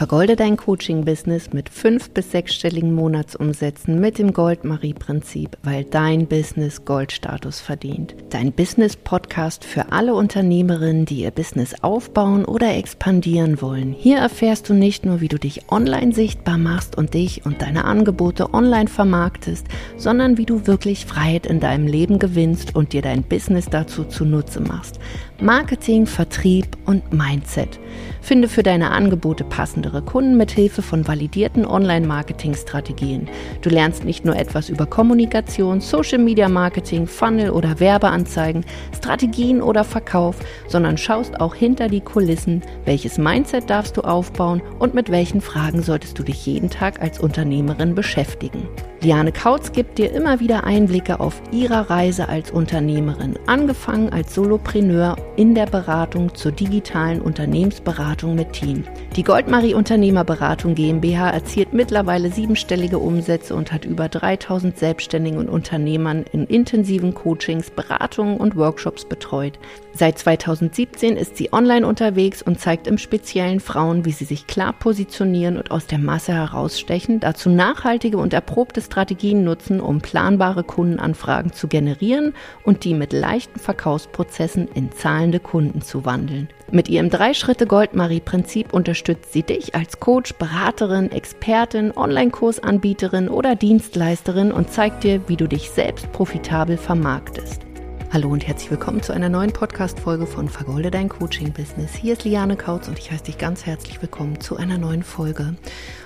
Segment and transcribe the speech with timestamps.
[0.00, 7.60] Vergolde dein Coaching-Business mit fünf- bis sechsstelligen Monatsumsätzen mit dem Gold-Marie-Prinzip, weil dein Business Goldstatus
[7.60, 8.14] verdient.
[8.30, 13.92] Dein Business-Podcast für alle Unternehmerinnen, die ihr Business aufbauen oder expandieren wollen.
[13.92, 17.84] Hier erfährst du nicht nur, wie du dich online sichtbar machst und dich und deine
[17.84, 19.66] Angebote online vermarktest,
[19.98, 24.62] sondern wie du wirklich Freiheit in deinem Leben gewinnst und dir dein Business dazu zunutze
[24.62, 24.98] machst.
[25.42, 27.80] Marketing, Vertrieb und Mindset.
[28.20, 33.28] Finde für deine Angebote passendere Kunden mit Hilfe von validierten Online-Marketing-Strategien.
[33.62, 38.64] Du lernst nicht nur etwas über Kommunikation, Social-Media-Marketing, Funnel oder Werbeanzeigen,
[38.94, 40.36] Strategien oder Verkauf,
[40.68, 45.82] sondern schaust auch hinter die Kulissen, welches Mindset darfst du aufbauen und mit welchen Fragen
[45.82, 48.68] solltest du dich jeden Tag als Unternehmerin beschäftigen.
[49.02, 55.16] Liane Kautz gibt dir immer wieder Einblicke auf ihrer Reise als Unternehmerin, angefangen als Solopreneur
[55.36, 58.84] in der Beratung zur digitalen Unternehmensberatung mit Team.
[59.16, 66.26] Die Goldmarie Unternehmerberatung GmbH erzielt mittlerweile siebenstellige Umsätze und hat über 3000 Selbstständigen und Unternehmern
[66.32, 69.58] in intensiven Coachings, Beratungen und Workshops betreut.
[69.92, 74.72] Seit 2017 ist sie online unterwegs und zeigt im Speziellen Frauen, wie sie sich klar
[74.72, 81.52] positionieren und aus der Masse herausstechen, dazu nachhaltige und erprobte Strategien nutzen, um planbare Kundenanfragen
[81.52, 86.48] zu generieren und die mit leichten Verkaufsprozessen in zahlende Kunden zu wandeln.
[86.70, 95.02] Mit ihrem Drei-Schritte-Goldmarie-Prinzip unterstützt sie dich als Coach, Beraterin, Expertin, Online-Kursanbieterin oder Dienstleisterin und zeigt
[95.02, 97.69] dir, wie du dich selbst profitabel vermarktest.
[98.12, 101.94] Hallo und herzlich willkommen zu einer neuen Podcast-Folge von Vergolde dein Coaching-Business.
[101.94, 105.54] Hier ist Liane Kautz und ich heiße dich ganz herzlich willkommen zu einer neuen Folge.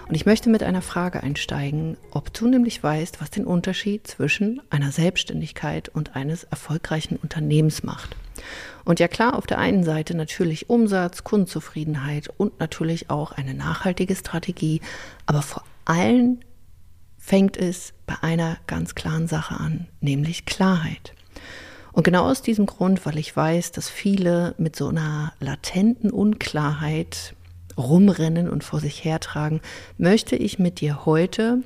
[0.06, 4.60] Und ich möchte mit einer Frage einsteigen, ob du nämlich weißt, was den Unterschied zwischen
[4.68, 8.14] einer Selbstständigkeit und eines erfolgreichen Unternehmens macht.
[8.84, 14.14] Und ja klar, auf der einen Seite natürlich Umsatz, Kundenzufriedenheit und natürlich auch eine nachhaltige
[14.14, 14.82] Strategie,
[15.24, 16.40] aber vor allem
[17.16, 21.14] fängt es bei einer ganz klaren Sache an, nämlich Klarheit.
[21.94, 27.34] Und genau aus diesem Grund, weil ich weiß, dass viele mit so einer latenten Unklarheit
[27.78, 29.60] rumrennen und vor sich hertragen,
[29.96, 31.62] möchte ich mit dir heute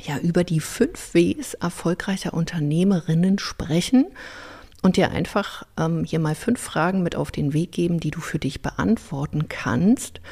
[0.00, 4.06] ja über die fünf Ws erfolgreicher Unternehmerinnen sprechen
[4.80, 8.20] und dir einfach ähm, hier mal fünf Fragen mit auf den Weg geben, die du
[8.20, 10.22] für dich beantworten kannst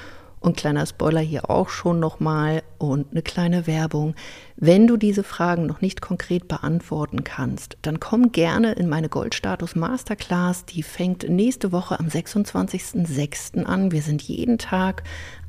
[0.40, 4.14] und kleiner Spoiler hier auch schon nochmal und eine kleine Werbung.
[4.56, 9.76] Wenn du diese Fragen noch nicht konkret beantworten kannst, dann komm gerne in meine Goldstatus
[9.76, 10.64] Masterclass.
[10.64, 13.64] Die fängt nächste Woche am 26.06.
[13.64, 13.92] an.
[13.92, 15.02] Wir sind jeden Tag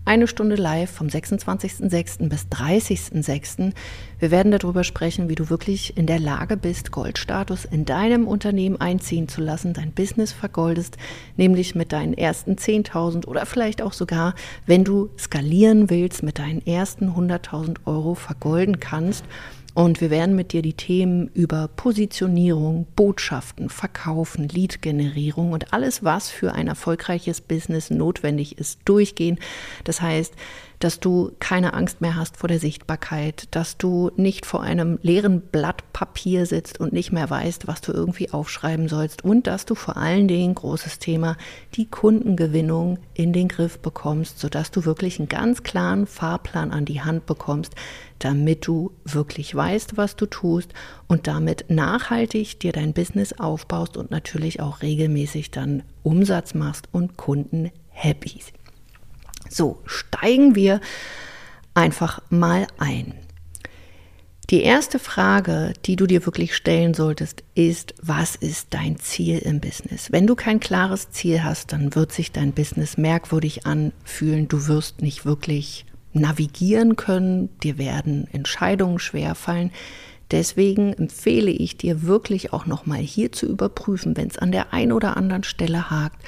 [0.03, 2.27] eine Stunde live vom 26.06.
[2.27, 3.73] bis 30.06.
[4.19, 8.81] Wir werden darüber sprechen, wie du wirklich in der Lage bist, Goldstatus in deinem Unternehmen
[8.81, 10.97] einziehen zu lassen, dein Business vergoldest,
[11.37, 14.33] nämlich mit deinen ersten 10.000 oder vielleicht auch sogar,
[14.65, 19.23] wenn du skalieren willst, mit deinen ersten 100.000 Euro vergolden kannst
[19.73, 26.29] und wir werden mit dir die Themen über Positionierung, Botschaften, Verkaufen, Lead-Generierung und alles, was
[26.29, 29.39] für ein erfolgreiches Business notwendig ist, durchgehen.
[29.85, 30.33] Das heißt,
[30.83, 35.41] dass du keine Angst mehr hast vor der Sichtbarkeit, dass du nicht vor einem leeren
[35.41, 39.75] Blatt Papier sitzt und nicht mehr weißt, was du irgendwie aufschreiben sollst und dass du
[39.75, 41.37] vor allen Dingen, großes Thema,
[41.75, 47.01] die Kundengewinnung in den Griff bekommst, sodass du wirklich einen ganz klaren Fahrplan an die
[47.01, 47.75] Hand bekommst,
[48.19, 50.73] damit du wirklich weißt, was du tust
[51.07, 57.17] und damit nachhaltig dir dein Business aufbaust und natürlich auch regelmäßig dann Umsatz machst und
[57.17, 58.41] Kunden happy
[59.53, 60.79] so, steigen wir
[61.73, 63.13] einfach mal ein.
[64.49, 69.61] Die erste Frage, die du dir wirklich stellen solltest, ist, was ist dein Ziel im
[69.61, 70.11] Business?
[70.11, 74.49] Wenn du kein klares Ziel hast, dann wird sich dein Business merkwürdig anfühlen.
[74.49, 77.49] Du wirst nicht wirklich navigieren können.
[77.59, 79.71] Dir werden Entscheidungen schwerfallen.
[80.31, 84.91] Deswegen empfehle ich dir wirklich auch nochmal hier zu überprüfen, wenn es an der einen
[84.91, 86.21] oder anderen Stelle hakt,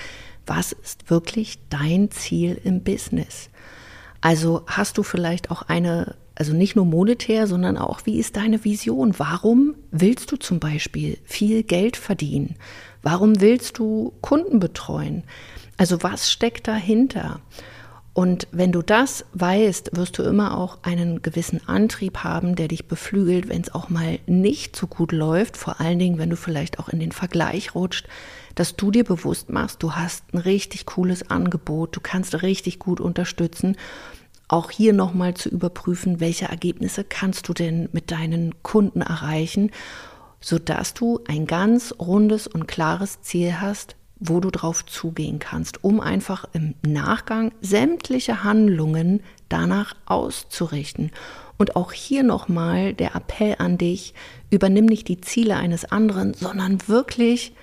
[0.45, 3.49] was ist wirklich dein Ziel im Business?
[4.21, 8.63] Also hast du vielleicht auch eine, also nicht nur monetär, sondern auch, wie ist deine
[8.63, 9.15] Vision?
[9.17, 12.55] Warum willst du zum Beispiel viel Geld verdienen?
[13.01, 15.23] Warum willst du Kunden betreuen?
[15.77, 17.41] Also was steckt dahinter?
[18.13, 22.87] Und wenn du das weißt, wirst du immer auch einen gewissen Antrieb haben, der dich
[22.87, 25.57] beflügelt, wenn es auch mal nicht so gut läuft.
[25.57, 28.07] Vor allen Dingen, wenn du vielleicht auch in den Vergleich rutscht,
[28.53, 33.01] dass du dir bewusst machst, du hast ein richtig cooles Angebot, du kannst richtig gut
[33.01, 33.77] unterstützen.
[34.47, 39.71] Auch hier nochmal zu überprüfen, welche Ergebnisse kannst du denn mit deinen Kunden erreichen,
[40.39, 43.95] sodass du ein ganz rundes und klares Ziel hast,
[44.25, 51.11] wo du drauf zugehen kannst, um einfach im Nachgang sämtliche Handlungen danach auszurichten.
[51.57, 54.13] Und auch hier nochmal der Appell an dich,
[54.49, 57.53] übernimm nicht die Ziele eines anderen, sondern wirklich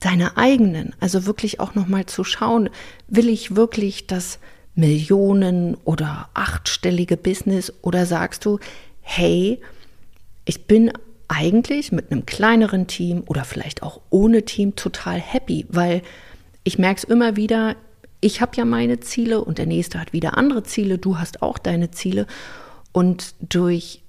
[0.00, 0.94] deine eigenen.
[1.00, 2.70] Also wirklich auch nochmal zu schauen,
[3.08, 4.38] will ich wirklich das
[4.74, 8.58] Millionen oder achtstellige Business oder sagst du,
[9.00, 9.60] hey,
[10.44, 10.92] ich bin
[11.28, 16.02] eigentlich mit einem kleineren Team oder vielleicht auch ohne Team total happy, weil
[16.64, 17.76] ich merke es immer wieder,
[18.20, 21.58] ich habe ja meine Ziele und der nächste hat wieder andere Ziele, du hast auch
[21.58, 22.26] deine Ziele
[22.92, 24.02] und durch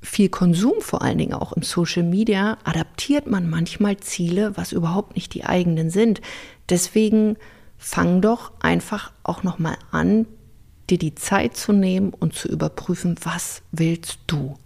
[0.00, 5.16] viel Konsum vor allen Dingen auch im Social Media adaptiert man manchmal Ziele, was überhaupt
[5.16, 6.20] nicht die eigenen sind.
[6.68, 7.36] Deswegen
[7.76, 10.26] fang doch einfach auch noch mal an,
[10.88, 14.56] dir die Zeit zu nehmen und zu überprüfen, was willst du?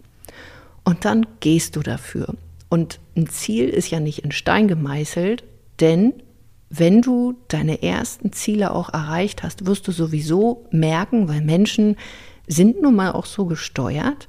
[0.83, 2.35] Und dann gehst du dafür.
[2.69, 5.43] Und ein Ziel ist ja nicht in Stein gemeißelt,
[5.79, 6.13] denn
[6.69, 11.97] wenn du deine ersten Ziele auch erreicht hast, wirst du sowieso merken, weil Menschen
[12.47, 14.27] sind nun mal auch so gesteuert,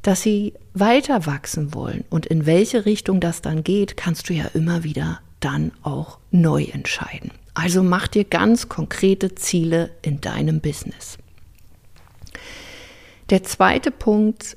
[0.00, 2.04] dass sie weiter wachsen wollen.
[2.10, 6.64] Und in welche Richtung das dann geht, kannst du ja immer wieder dann auch neu
[6.64, 7.32] entscheiden.
[7.52, 11.18] Also mach dir ganz konkrete Ziele in deinem Business.
[13.30, 14.56] Der zweite Punkt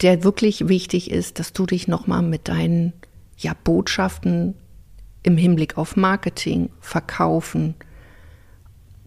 [0.00, 2.92] der wirklich wichtig ist, dass du dich nochmal mit deinen
[3.38, 4.54] ja, Botschaften
[5.22, 7.74] im Hinblick auf Marketing, Verkaufen,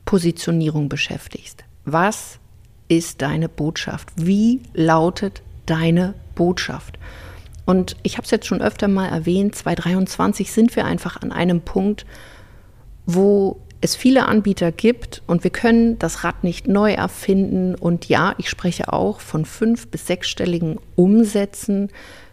[0.05, 1.63] Positionierung beschäftigst.
[1.85, 2.39] Was
[2.87, 4.09] ist deine Botschaft?
[4.15, 6.97] Wie lautet deine Botschaft?
[7.65, 11.61] Und ich habe es jetzt schon öfter mal erwähnt, 2023 sind wir einfach an einem
[11.61, 12.05] Punkt,
[13.05, 17.75] wo es viele Anbieter gibt und wir können das Rad nicht neu erfinden.
[17.75, 21.89] Und ja, ich spreche auch von fünf- bis sechsstelligen Umsätzen.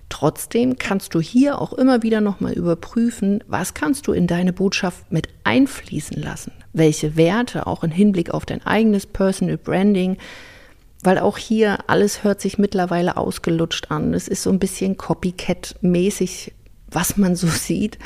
[0.08, 5.10] Trotzdem kannst du hier auch immer wieder nochmal überprüfen, was kannst du in deine Botschaft
[5.10, 6.52] mit einfließen lassen?
[6.72, 10.16] Welche Werte auch im Hinblick auf dein eigenes Personal Branding?
[11.02, 14.14] Weil auch hier alles hört sich mittlerweile ausgelutscht an.
[14.14, 16.52] Es ist so ein bisschen Copycat-mäßig,
[16.90, 17.98] was man so sieht.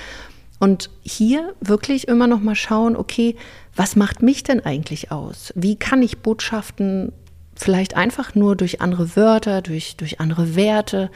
[0.58, 3.36] Und hier wirklich immer noch mal schauen, okay,
[3.76, 5.52] was macht mich denn eigentlich aus?
[5.54, 7.12] Wie kann ich Botschaften
[7.54, 11.10] vielleicht einfach nur durch andere Wörter, durch, durch andere Werte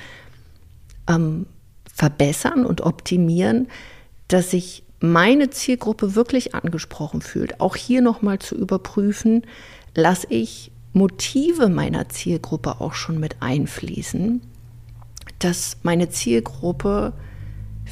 [1.08, 1.46] ähm,
[1.92, 3.68] verbessern und optimieren,
[4.28, 7.60] dass sich meine Zielgruppe wirklich angesprochen fühlt.
[7.60, 9.42] Auch hier noch mal zu überprüfen,
[9.94, 14.40] lasse ich Motive meiner Zielgruppe auch schon mit einfließen,
[15.38, 17.12] dass meine Zielgruppe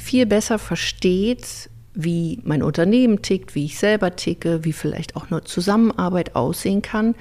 [0.01, 5.43] viel besser versteht, wie mein Unternehmen tickt, wie ich selber ticke, wie vielleicht auch eine
[5.43, 7.15] Zusammenarbeit aussehen kann,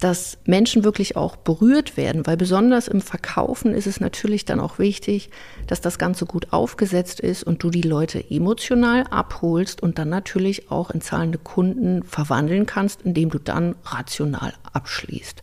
[0.00, 4.78] dass Menschen wirklich auch berührt werden, weil besonders im Verkaufen ist es natürlich dann auch
[4.78, 5.30] wichtig,
[5.66, 10.70] dass das Ganze gut aufgesetzt ist und du die Leute emotional abholst und dann natürlich
[10.70, 15.42] auch in zahlende Kunden verwandeln kannst, indem du dann rational abschließt.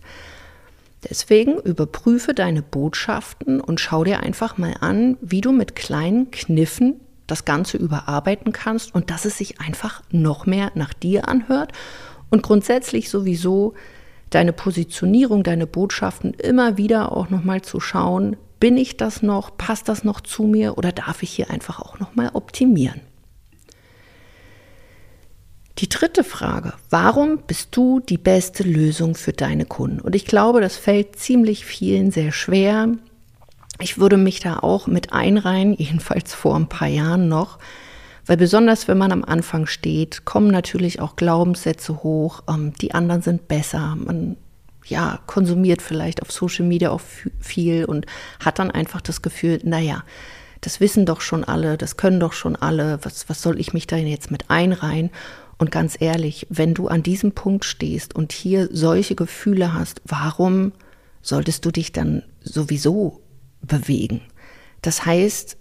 [1.10, 7.00] Deswegen überprüfe deine Botschaften und schau dir einfach mal an, wie du mit kleinen Kniffen
[7.28, 11.72] das Ganze überarbeiten kannst und dass es sich einfach noch mehr nach dir anhört
[12.30, 13.74] und grundsätzlich sowieso
[14.30, 19.90] deine Positionierung, deine Botschaften immer wieder auch nochmal zu schauen, bin ich das noch, passt
[19.90, 23.02] das noch zu mir oder darf ich hier einfach auch nochmal optimieren?
[25.82, 30.00] Die dritte Frage, warum bist du die beste Lösung für deine Kunden?
[30.00, 32.90] Und ich glaube, das fällt ziemlich vielen sehr schwer.
[33.80, 37.58] Ich würde mich da auch mit einreihen, jedenfalls vor ein paar Jahren noch,
[38.28, 43.24] weil besonders wenn man am Anfang steht, kommen natürlich auch Glaubenssätze hoch, ähm, die anderen
[43.24, 44.38] sind besser, man
[44.86, 47.02] ja, konsumiert vielleicht auf Social Media auch
[47.40, 48.06] viel und
[48.44, 50.04] hat dann einfach das Gefühl, naja,
[50.62, 53.88] das wissen doch schon alle, das können doch schon alle, was, was soll ich mich
[53.88, 55.10] da jetzt mit einreihen?
[55.62, 60.72] Und ganz ehrlich, wenn du an diesem Punkt stehst und hier solche Gefühle hast, warum
[61.22, 63.22] solltest du dich dann sowieso
[63.62, 64.22] bewegen?
[64.82, 65.58] Das heißt,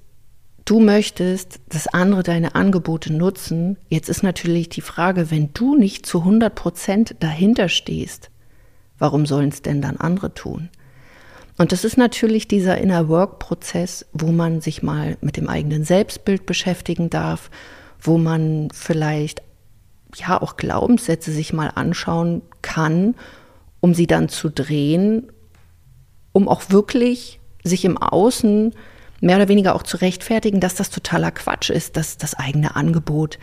[0.64, 3.76] du möchtest, dass andere deine Angebote nutzen.
[3.90, 8.30] Jetzt ist natürlich die Frage, wenn du nicht zu 100 Prozent dahinter stehst,
[8.98, 10.70] warum sollen es denn dann andere tun?
[11.58, 15.84] Und das ist natürlich dieser Inner Work Prozess, wo man sich mal mit dem eigenen
[15.84, 17.50] Selbstbild beschäftigen darf,
[18.00, 19.42] wo man vielleicht
[20.16, 23.14] ja auch Glaubenssätze sich mal anschauen kann,
[23.80, 25.30] um sie dann zu drehen,
[26.32, 28.74] um auch wirklich sich im Außen
[29.20, 33.38] mehr oder weniger auch zu rechtfertigen, dass das totaler Quatsch ist, dass das eigene Angebot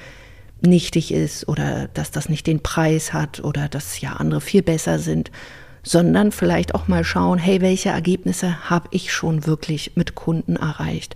[0.61, 4.97] nichtig ist oder dass das nicht den Preis hat oder dass ja andere viel besser
[4.97, 5.31] sind,
[5.83, 11.15] sondern vielleicht auch mal schauen, hey, welche Ergebnisse habe ich schon wirklich mit Kunden erreicht?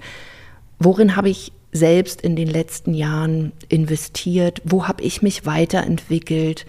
[0.80, 4.62] Worin habe ich selbst in den letzten Jahren investiert?
[4.64, 6.66] Wo habe ich mich weiterentwickelt?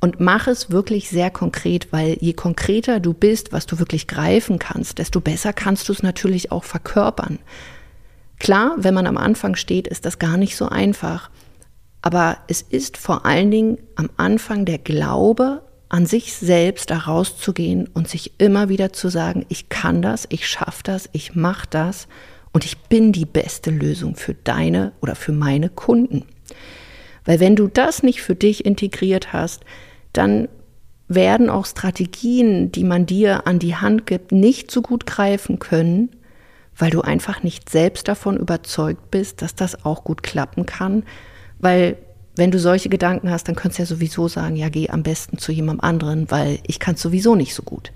[0.00, 4.58] Und mach es wirklich sehr konkret, weil je konkreter du bist, was du wirklich greifen
[4.58, 7.38] kannst, desto besser kannst du es natürlich auch verkörpern.
[8.40, 11.30] Klar, wenn man am Anfang steht, ist das gar nicht so einfach.
[12.02, 17.86] Aber es ist vor allen Dingen am Anfang der Glaube an sich selbst da rauszugehen
[17.86, 22.08] und sich immer wieder zu sagen, ich kann das, ich schaffe das, ich mache das
[22.52, 26.24] und ich bin die beste Lösung für deine oder für meine Kunden.
[27.24, 29.64] Weil wenn du das nicht für dich integriert hast,
[30.12, 30.48] dann
[31.08, 36.10] werden auch Strategien, die man dir an die Hand gibt, nicht so gut greifen können,
[36.76, 41.04] weil du einfach nicht selbst davon überzeugt bist, dass das auch gut klappen kann.
[41.58, 41.96] Weil
[42.34, 45.38] wenn du solche Gedanken hast, dann könntest du ja sowieso sagen, ja, geh am besten
[45.38, 47.92] zu jemandem anderen, weil ich kann es sowieso nicht so gut.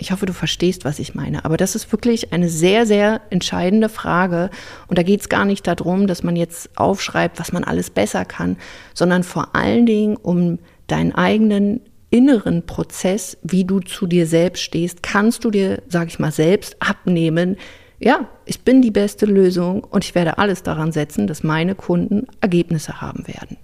[0.00, 1.44] Ich hoffe, du verstehst, was ich meine.
[1.44, 4.50] Aber das ist wirklich eine sehr, sehr entscheidende Frage.
[4.86, 8.24] Und da geht es gar nicht darum, dass man jetzt aufschreibt, was man alles besser
[8.24, 8.56] kann,
[8.94, 15.02] sondern vor allen Dingen um deinen eigenen inneren Prozess, wie du zu dir selbst stehst,
[15.02, 17.56] kannst du dir, sag ich mal, selbst abnehmen.
[17.98, 22.26] Ja, ich bin die beste Lösung und ich werde alles daran setzen, dass meine Kunden
[22.40, 23.56] Ergebnisse haben werden.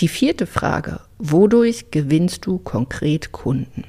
[0.00, 3.84] Die vierte Frage, wodurch gewinnst du konkret Kunden?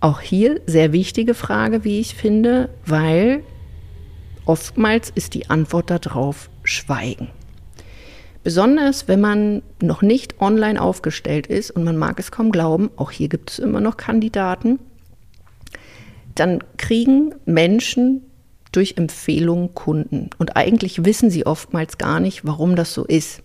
[0.00, 3.42] Auch hier sehr wichtige Frage, wie ich finde, weil
[4.46, 7.28] oftmals ist die Antwort darauf Schweigen.
[8.42, 13.10] Besonders wenn man noch nicht online aufgestellt ist und man mag es kaum glauben, auch
[13.10, 14.78] hier gibt es immer noch Kandidaten,
[16.34, 18.22] dann kriegen Menschen
[18.72, 20.30] durch Empfehlungen Kunden.
[20.38, 23.41] Und eigentlich wissen sie oftmals gar nicht, warum das so ist.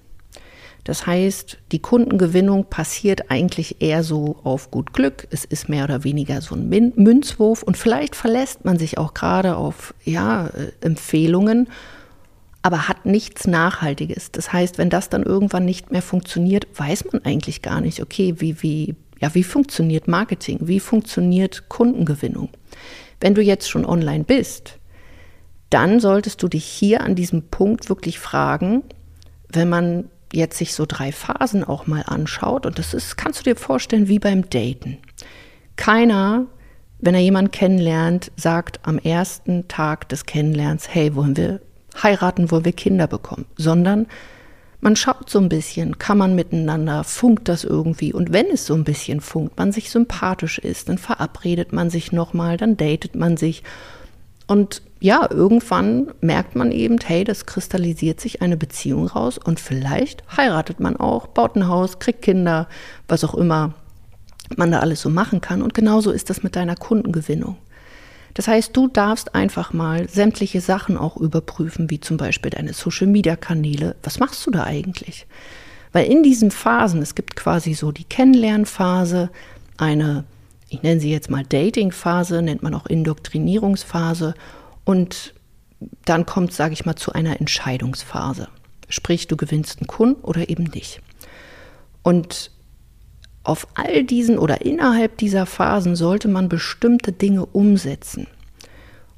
[0.87, 5.27] Das heißt, die Kundengewinnung passiert eigentlich eher so auf gut Glück.
[5.31, 9.57] Es ist mehr oder weniger so ein Münzwurf und vielleicht verlässt man sich auch gerade
[9.57, 11.67] auf ja, äh, Empfehlungen
[12.63, 14.31] aber hat nichts Nachhaltiges.
[14.31, 18.35] Das heißt, wenn das dann irgendwann nicht mehr funktioniert, weiß man eigentlich gar nicht, okay,
[18.39, 22.49] wie, wie, ja, wie funktioniert Marketing, wie funktioniert Kundengewinnung.
[23.21, 24.79] Wenn du jetzt schon online bist,
[25.69, 28.83] dann solltest du dich hier an diesem Punkt wirklich fragen,
[29.47, 33.43] wenn man jetzt sich so drei Phasen auch mal anschaut, und das ist, kannst du
[33.43, 34.97] dir vorstellen, wie beim Daten.
[35.75, 36.45] Keiner,
[36.99, 41.61] wenn er jemanden kennenlernt, sagt am ersten Tag des Kennenlernens, hey, wollen wir
[42.01, 44.07] heiraten, wo wir Kinder bekommen, sondern
[44.79, 48.13] man schaut so ein bisschen, kann man miteinander, funkt das irgendwie?
[48.13, 52.11] Und wenn es so ein bisschen funkt, man sich sympathisch ist, dann verabredet man sich
[52.11, 53.63] nochmal, dann datet man sich.
[54.45, 60.23] Und ja, irgendwann merkt man eben, hey, das kristallisiert sich eine Beziehung raus und vielleicht
[60.35, 62.67] heiratet man auch, baut ein Haus, kriegt Kinder,
[63.07, 63.73] was auch immer
[64.55, 67.57] man da alles so machen kann und genauso ist das mit deiner Kundengewinnung.
[68.33, 73.95] Das heißt, du darfst einfach mal sämtliche Sachen auch überprüfen, wie zum Beispiel deine Social-Media-Kanäle.
[74.03, 75.25] Was machst du da eigentlich?
[75.91, 79.31] Weil in diesen Phasen, es gibt quasi so die Kennenlernphase,
[79.77, 80.23] eine,
[80.69, 84.35] ich nenne sie jetzt mal Dating-Phase, nennt man auch Indoktrinierungsphase
[84.87, 85.33] und
[86.05, 88.47] dann kommt, sage ich mal, zu einer Entscheidungsphase.
[88.87, 91.01] Sprich, du gewinnst einen Kunden oder eben nicht.
[92.03, 92.51] Und
[93.43, 98.27] auf all diesen oder innerhalb dieser Phasen sollte man bestimmte Dinge umsetzen.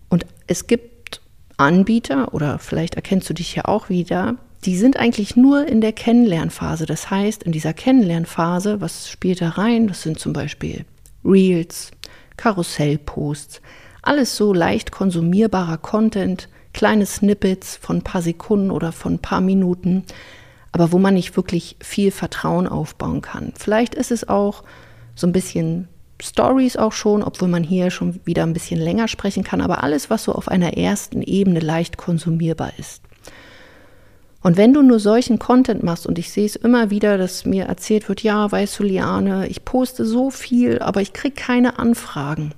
[0.09, 1.21] Und es gibt
[1.57, 5.93] Anbieter, oder vielleicht erkennst du dich ja auch wieder, die sind eigentlich nur in der
[5.93, 6.87] Kennenlernphase.
[6.87, 9.87] Das heißt, in dieser Kennenlernphase, was spielt da rein?
[9.87, 10.85] Das sind zum Beispiel
[11.23, 11.91] Reels,
[12.37, 13.61] Karussellposts,
[14.01, 19.41] alles so leicht konsumierbarer Content, kleine Snippets von ein paar Sekunden oder von ein paar
[19.41, 20.03] Minuten,
[20.71, 23.53] aber wo man nicht wirklich viel Vertrauen aufbauen kann.
[23.57, 24.63] Vielleicht ist es auch
[25.15, 25.87] so ein bisschen
[26.21, 30.09] Stories auch schon, obwohl man hier schon wieder ein bisschen länger sprechen kann, aber alles,
[30.09, 33.01] was so auf einer ersten Ebene leicht konsumierbar ist.
[34.41, 37.65] Und wenn du nur solchen Content machst, und ich sehe es immer wieder, dass mir
[37.65, 42.53] erzählt wird, ja, weißt du, Liane, ich poste so viel, aber ich kriege keine Anfragen.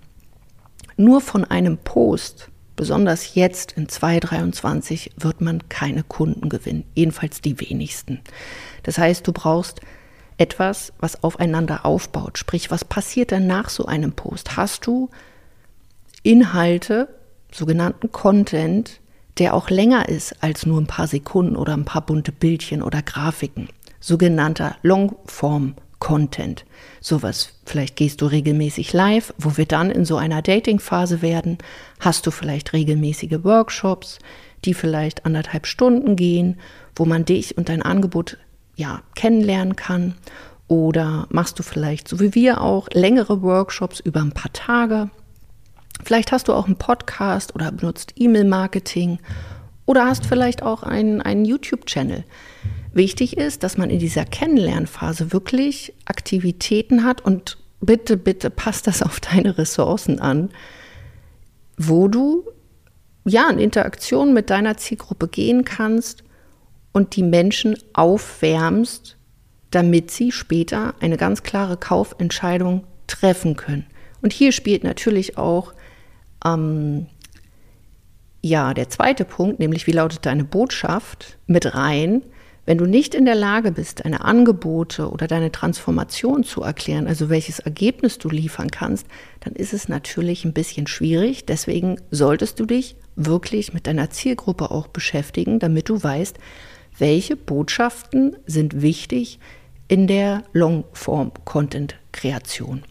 [0.98, 7.60] Nur von einem Post Besonders jetzt in 2023 wird man keine Kunden gewinnen, jedenfalls die
[7.60, 8.22] wenigsten.
[8.82, 9.82] Das heißt, du brauchst
[10.38, 12.40] etwas, was aufeinander aufbaut.
[12.40, 14.58] Sprich, was passiert denn nach so einem Post?
[14.58, 15.12] Hast du
[16.24, 17.10] Inhalte,
[17.52, 19.00] sogenannten Content,
[19.38, 23.04] der auch länger ist als nur ein paar Sekunden oder ein paar bunte Bildchen oder
[23.04, 23.70] Grafiken?
[24.00, 26.66] Sogenannter Longform Content.
[27.00, 31.60] Sowas, vielleicht gehst du regelmäßig live, wo wir dann in so einer Dating-Phase werden.
[32.02, 34.20] Hast du vielleicht regelmäßige Workshops,
[34.66, 36.60] die vielleicht anderthalb Stunden gehen,
[36.98, 38.38] wo man dich und dein Angebot
[38.76, 40.16] ja kennenlernen kann.
[40.68, 45.10] Oder machst du vielleicht, so wie wir auch, längere Workshops über ein paar Tage,
[46.04, 49.20] Vielleicht hast du auch einen Podcast oder benutzt E-Mail-Marketing
[49.86, 52.24] oder hast vielleicht auch einen, einen YouTube-Channel.
[52.94, 59.02] Wichtig ist, dass man in dieser Kennenlernphase wirklich Aktivitäten hat und bitte, bitte passt das
[59.02, 60.50] auf deine Ressourcen an,
[61.78, 62.44] wo du
[63.26, 66.24] ja in Interaktion mit deiner Zielgruppe gehen kannst
[66.92, 69.18] und die Menschen aufwärmst,
[69.72, 73.86] damit sie später eine ganz klare Kaufentscheidung treffen können.
[74.22, 75.74] Und hier spielt natürlich auch
[76.46, 77.08] ähm,
[78.42, 82.24] ja der zweite Punkt, nämlich wie lautet deine Botschaft mit rein.
[82.66, 87.30] Wenn du nicht in der Lage bist, deine Angebote oder deine Transformation zu erklären, also
[87.30, 89.08] welches Ergebnis du liefern kannst,
[89.40, 91.46] dann ist es natürlich ein bisschen schwierig.
[91.46, 96.38] Deswegen solltest du dich wirklich mit deiner Zielgruppe auch beschäftigen, damit du weißt,
[97.00, 99.40] welche Botschaften sind wichtig
[99.88, 102.84] in der Longform-Content-Kreation.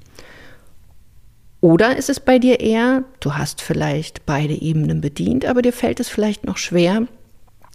[1.60, 5.98] Oder ist es bei dir eher, du hast vielleicht beide Ebenen bedient, aber dir fällt
[6.00, 7.06] es vielleicht noch schwer,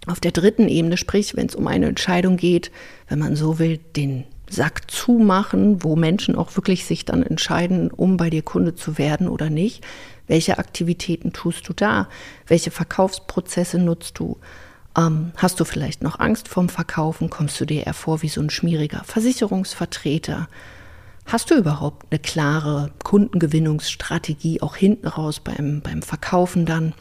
[0.08, 2.72] auf der dritten Ebene, sprich, wenn es um eine Entscheidung geht,
[3.08, 8.18] wenn man so will, den Sack zumachen, wo Menschen auch wirklich sich dann entscheiden, um
[8.18, 9.84] bei dir Kunde zu werden oder nicht.
[10.28, 12.08] Welche Aktivitäten tust du da?
[12.48, 14.38] Welche Verkaufsprozesse nutzt du?
[14.98, 17.30] Ähm, hast du vielleicht noch Angst vorm Verkaufen?
[17.30, 20.48] Kommst du dir eher vor wie so ein schmieriger Versicherungsvertreter?
[21.26, 26.94] Hast du überhaupt eine klare Kundengewinnungsstrategie auch hinten raus beim, beim Verkaufen dann?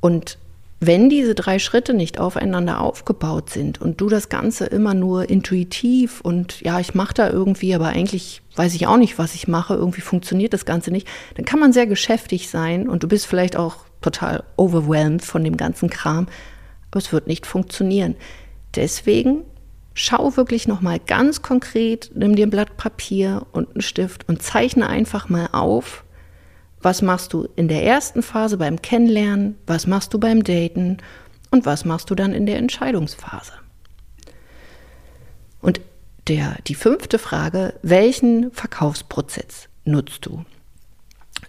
[0.00, 0.38] Und
[0.84, 6.20] wenn diese drei Schritte nicht aufeinander aufgebaut sind und du das Ganze immer nur intuitiv
[6.20, 9.74] und ja, ich mache da irgendwie, aber eigentlich weiß ich auch nicht, was ich mache,
[9.74, 13.54] irgendwie funktioniert das Ganze nicht, dann kann man sehr geschäftig sein und du bist vielleicht
[13.54, 16.26] auch total overwhelmed von dem ganzen Kram,
[16.90, 18.16] aber es wird nicht funktionieren.
[18.74, 19.44] Deswegen
[19.94, 24.42] schau wirklich noch mal ganz konkret, nimm dir ein Blatt Papier und einen Stift und
[24.42, 26.02] zeichne einfach mal auf,
[26.82, 30.98] was machst du in der ersten Phase beim Kennenlernen, was machst du beim Daten
[31.50, 33.52] und was machst du dann in der Entscheidungsphase.
[35.60, 35.80] Und
[36.28, 40.44] der, die fünfte Frage, welchen Verkaufsprozess nutzt du?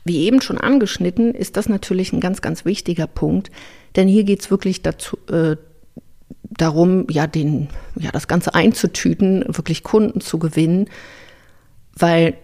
[0.04, 3.52] Wie eben schon angeschnitten, ist das natürlich ein ganz, ganz wichtiger Punkt,
[3.96, 5.56] denn hier geht es wirklich dazu, äh,
[6.44, 10.90] darum, ja, den, ja, das Ganze einzutüten, wirklich Kunden zu gewinnen,
[11.96, 12.36] weil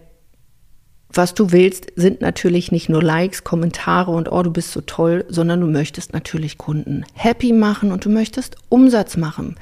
[1.12, 5.26] was du willst, sind natürlich nicht nur Likes, Kommentare und oh, du bist so toll,
[5.28, 9.56] sondern du möchtest natürlich Kunden happy machen und du möchtest Umsatz machen.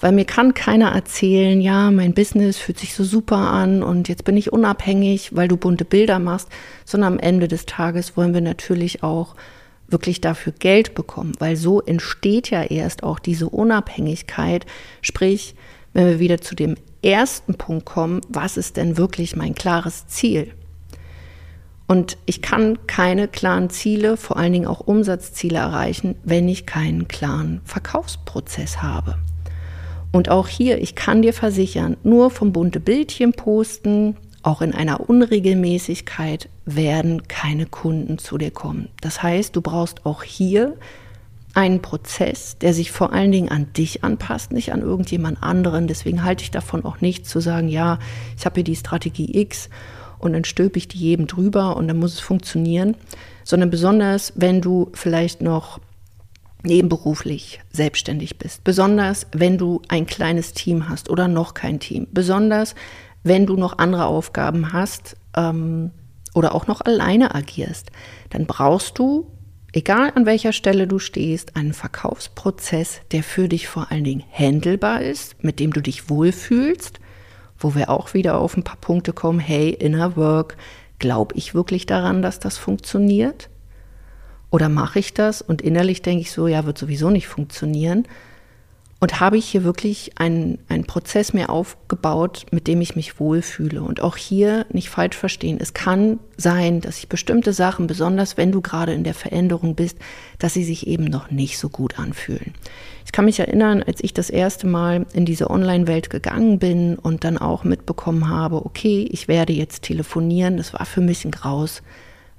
[0.00, 4.24] Weil mir kann keiner erzählen, ja, mein Business fühlt sich so super an und jetzt
[4.24, 6.48] bin ich unabhängig, weil du bunte Bilder machst,
[6.84, 9.34] sondern am Ende des Tages wollen wir natürlich auch
[9.88, 14.64] wirklich dafür Geld bekommen, weil so entsteht ja erst auch diese Unabhängigkeit.
[15.02, 15.54] Sprich,
[15.92, 20.52] wenn wir wieder zu dem ersten Punkt kommen, was ist denn wirklich mein klares Ziel?
[21.86, 27.08] Und ich kann keine klaren Ziele, vor allen Dingen auch Umsatzziele erreichen, wenn ich keinen
[27.08, 29.16] klaren Verkaufsprozess habe.
[30.10, 35.08] Und auch hier, ich kann dir versichern, nur vom bunte Bildchen posten, auch in einer
[35.08, 38.88] Unregelmäßigkeit, werden keine Kunden zu dir kommen.
[39.00, 40.76] Das heißt, du brauchst auch hier
[41.54, 45.86] einen Prozess, der sich vor allen Dingen an dich anpasst, nicht an irgendjemand anderen.
[45.86, 47.98] Deswegen halte ich davon auch nicht zu sagen, ja,
[48.36, 49.68] ich habe hier die Strategie X
[50.24, 52.96] und dann stülpe ich die jedem drüber und dann muss es funktionieren,
[53.44, 55.80] sondern besonders, wenn du vielleicht noch
[56.62, 62.74] nebenberuflich selbstständig bist, besonders wenn du ein kleines Team hast oder noch kein Team, besonders
[63.22, 65.90] wenn du noch andere Aufgaben hast ähm,
[66.32, 67.90] oder auch noch alleine agierst,
[68.30, 69.30] dann brauchst du,
[69.74, 75.02] egal an welcher Stelle du stehst, einen Verkaufsprozess, der für dich vor allen Dingen handelbar
[75.02, 76.98] ist, mit dem du dich wohlfühlst
[77.64, 80.56] wo wir auch wieder auf ein paar Punkte kommen, hey, Inner Work,
[80.98, 83.48] glaube ich wirklich daran, dass das funktioniert?
[84.50, 88.06] Oder mache ich das und innerlich denke ich so, ja, wird sowieso nicht funktionieren.
[89.00, 93.82] Und habe ich hier wirklich einen, einen Prozess mir aufgebaut, mit dem ich mich wohlfühle.
[93.82, 95.58] Und auch hier nicht falsch verstehen.
[95.60, 99.98] Es kann sein, dass sich bestimmte Sachen, besonders wenn du gerade in der Veränderung bist,
[100.38, 102.54] dass sie sich eben noch nicht so gut anfühlen.
[103.04, 107.24] Ich kann mich erinnern, als ich das erste Mal in diese Online-Welt gegangen bin und
[107.24, 110.56] dann auch mitbekommen habe, okay, ich werde jetzt telefonieren.
[110.56, 111.82] Das war für mich ein Graus,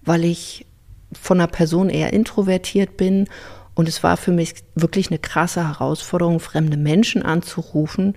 [0.03, 0.65] weil ich
[1.13, 3.27] von einer Person eher introvertiert bin
[3.75, 8.15] und es war für mich wirklich eine krasse Herausforderung, fremde Menschen anzurufen,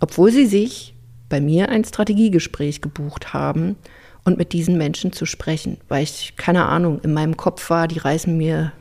[0.00, 0.94] obwohl sie sich
[1.28, 3.76] bei mir ein Strategiegespräch gebucht haben
[4.24, 7.98] und mit diesen Menschen zu sprechen, weil ich keine Ahnung in meinem Kopf war, die
[7.98, 8.72] reißen mir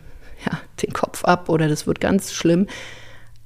[0.46, 2.68] ja, den Kopf ab oder das wird ganz schlimm.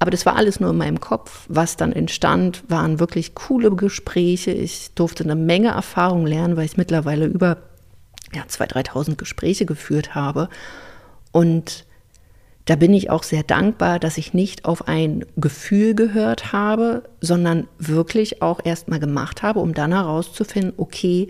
[0.00, 1.46] Aber das war alles nur in meinem Kopf.
[1.48, 4.52] Was dann entstand, waren wirklich coole Gespräche.
[4.52, 7.56] Ich durfte eine Menge Erfahrung lernen, weil ich mittlerweile über
[8.32, 10.48] ja, 2.000, 3.000 Gespräche geführt habe.
[11.32, 11.84] Und
[12.68, 17.66] da bin ich auch sehr dankbar, dass ich nicht auf ein Gefühl gehört habe, sondern
[17.78, 21.28] wirklich auch erstmal gemacht habe, um dann herauszufinden, okay,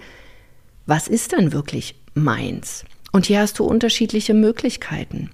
[0.86, 2.84] was ist denn wirklich meins?
[3.12, 5.30] Und hier hast du unterschiedliche Möglichkeiten.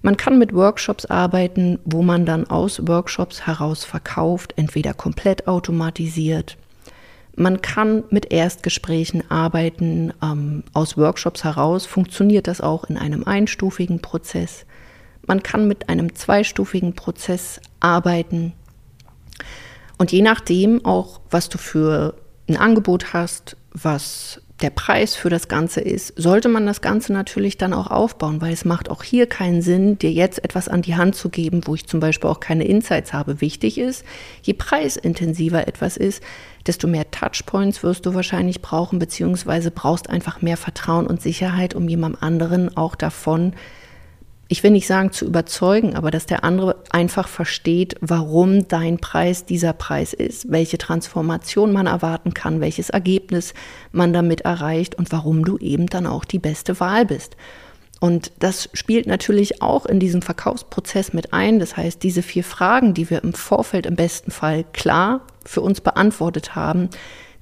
[0.00, 6.56] Man kann mit Workshops arbeiten, wo man dann aus Workshops heraus verkauft, entweder komplett automatisiert.
[7.34, 14.00] Man kann mit Erstgesprächen arbeiten, ähm, aus Workshops heraus funktioniert das auch in einem einstufigen
[14.00, 14.66] Prozess.
[15.26, 18.52] Man kann mit einem zweistufigen Prozess arbeiten.
[19.98, 22.14] Und je nachdem auch, was du für
[22.48, 27.58] ein Angebot hast, was der Preis für das Ganze ist, sollte man das Ganze natürlich
[27.58, 30.96] dann auch aufbauen, weil es macht auch hier keinen Sinn, dir jetzt etwas an die
[30.96, 33.42] Hand zu geben, wo ich zum Beispiel auch keine Insights habe.
[33.42, 34.04] Wichtig ist,
[34.42, 36.22] je preisintensiver etwas ist,
[36.66, 41.86] desto mehr Touchpoints wirst du wahrscheinlich brauchen, beziehungsweise brauchst einfach mehr Vertrauen und Sicherheit, um
[41.88, 43.52] jemandem anderen auch davon
[44.48, 49.44] ich will nicht sagen zu überzeugen, aber dass der andere einfach versteht, warum dein Preis
[49.44, 53.54] dieser Preis ist, welche Transformation man erwarten kann, welches Ergebnis
[53.90, 57.36] man damit erreicht und warum du eben dann auch die beste Wahl bist.
[57.98, 61.58] Und das spielt natürlich auch in diesem Verkaufsprozess mit ein.
[61.58, 65.80] Das heißt, diese vier Fragen, die wir im Vorfeld im besten Fall klar für uns
[65.80, 66.90] beantwortet haben,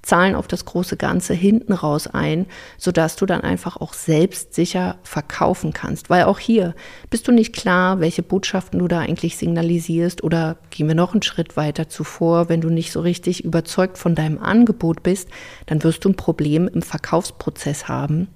[0.04, 5.72] zahlen auf das große Ganze hinten raus ein, sodass du dann einfach auch selbstsicher verkaufen
[5.72, 6.10] kannst.
[6.10, 6.74] Weil auch hier
[7.10, 11.22] bist du nicht klar, welche Botschaften du da eigentlich signalisierst oder gehen wir noch einen
[11.22, 15.28] Schritt weiter zuvor, wenn du nicht so richtig überzeugt von deinem Angebot bist,
[15.66, 18.28] dann wirst du ein Problem im Verkaufsprozess haben,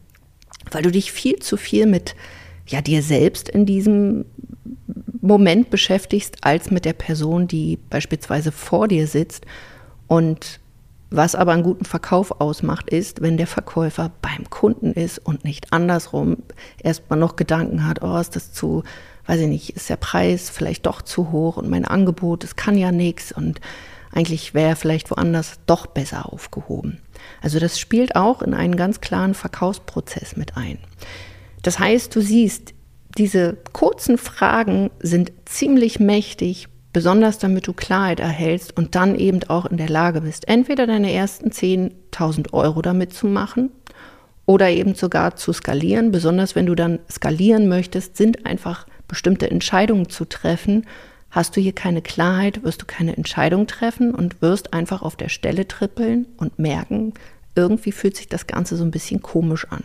[0.71, 2.15] weil du dich viel zu viel mit
[2.67, 4.25] ja, dir selbst in diesem
[5.21, 9.45] Moment beschäftigst, als mit der Person, die beispielsweise vor dir sitzt
[10.07, 10.61] und
[11.11, 15.73] was aber einen guten Verkauf ausmacht, ist, wenn der Verkäufer beim Kunden ist und nicht
[15.73, 16.39] andersrum
[16.83, 18.83] erstmal noch Gedanken hat, oh, ist das zu,
[19.27, 22.77] weiß ich nicht, ist der Preis vielleicht doch zu hoch und mein Angebot, es kann
[22.77, 23.61] ja nichts und
[24.13, 27.01] eigentlich wäre er vielleicht woanders doch besser aufgehoben.
[27.43, 30.79] Also das spielt auch in einen ganz klaren Verkaufsprozess mit ein.
[31.63, 32.75] Das heißt, du siehst,
[33.17, 39.67] diese kurzen Fragen sind ziemlich mächtig, besonders damit du Klarheit erhältst und dann eben auch
[39.67, 43.71] in der Lage bist, entweder deine ersten 10.000 Euro damit zu machen
[44.47, 46.11] oder eben sogar zu skalieren.
[46.11, 50.87] Besonders wenn du dann skalieren möchtest, sind einfach bestimmte Entscheidungen zu treffen.
[51.31, 55.29] Hast du hier keine Klarheit, wirst du keine Entscheidung treffen und wirst einfach auf der
[55.29, 57.13] Stelle trippeln und merken,
[57.55, 59.85] irgendwie fühlt sich das Ganze so ein bisschen komisch an.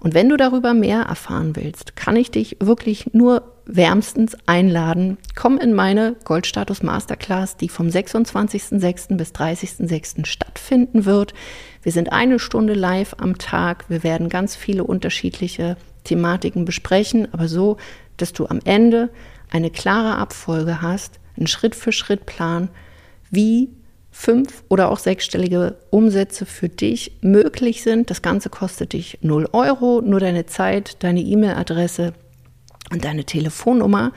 [0.00, 5.18] Und wenn du darüber mehr erfahren willst, kann ich dich wirklich nur wärmstens einladen.
[5.34, 9.16] Komm in meine Goldstatus Masterclass, die vom 26.06.
[9.16, 10.24] bis 30.06.
[10.24, 11.34] stattfinden wird.
[11.82, 13.84] Wir sind eine Stunde live am Tag.
[13.88, 17.76] Wir werden ganz viele unterschiedliche Thematiken besprechen, aber so,
[18.16, 19.10] dass du am Ende
[19.50, 22.68] eine klare Abfolge hast, einen Schritt-für-Schritt-Plan,
[23.30, 23.70] wie
[24.10, 28.10] fünf- oder auch sechsstellige Umsätze für dich möglich sind.
[28.10, 32.14] Das Ganze kostet dich 0 Euro, nur deine Zeit, deine E-Mail-Adresse
[32.90, 34.12] und deine Telefonnummer.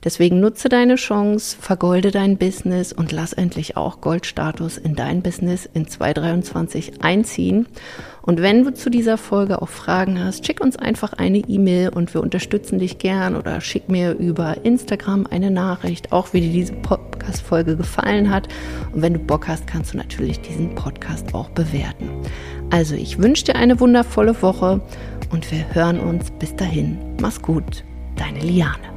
[0.03, 5.69] Deswegen nutze deine Chance, vergolde dein Business und lass endlich auch Goldstatus in dein Business
[5.73, 7.67] in 2023 einziehen.
[8.21, 12.13] Und wenn du zu dieser Folge auch Fragen hast, schick uns einfach eine E-Mail und
[12.13, 16.73] wir unterstützen dich gern oder schick mir über Instagram eine Nachricht, auch wie dir diese
[16.73, 18.47] Podcast-Folge gefallen hat.
[18.93, 22.09] Und wenn du Bock hast, kannst du natürlich diesen Podcast auch bewerten.
[22.71, 24.81] Also ich wünsche dir eine wundervolle Woche
[25.31, 26.97] und wir hören uns bis dahin.
[27.21, 27.83] Mach's gut,
[28.15, 28.92] deine Liane.